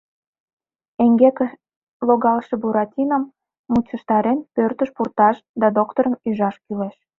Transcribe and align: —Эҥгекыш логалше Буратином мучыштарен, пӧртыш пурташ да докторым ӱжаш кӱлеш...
—Эҥгекыш 1.03 1.51
логалше 2.07 2.55
Буратином 2.61 3.23
мучыштарен, 3.71 4.39
пӧртыш 4.55 4.89
пурташ 4.95 5.35
да 5.61 5.67
докторым 5.77 6.13
ӱжаш 6.29 6.55
кӱлеш... 6.63 6.95